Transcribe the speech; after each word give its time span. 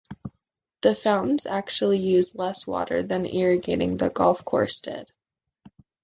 The 0.81 0.95
fountains 0.95 1.45
actually 1.45 1.99
use 1.99 2.33
less 2.33 2.65
water 2.65 3.03
than 3.03 3.23
irrigating 3.27 3.97
the 3.97 4.09
golf 4.09 4.43
course 4.43 4.79
did. 4.81 5.11